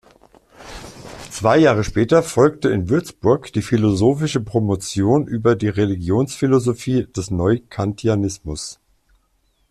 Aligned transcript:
Zwei 1.29 1.59
Jahre 1.59 1.83
später 1.83 2.23
folgte 2.23 2.69
in 2.69 2.89
Würzburg 2.89 3.53
die 3.53 3.61
philosophische 3.61 4.41
Promotion 4.41 5.27
über 5.27 5.55
"Die 5.55 5.69
Religionsphilosophie 5.69 7.03
des 7.05 7.29
Neukantianismus". 7.29 8.79